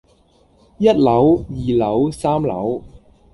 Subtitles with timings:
[0.79, 2.81] 一樓，二樓，三樓